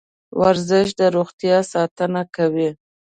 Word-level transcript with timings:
ورزش 0.39 0.87
د 0.99 1.01
روغتیا 1.15 1.57
ساتنه 1.71 2.21
کوي. 2.35 2.69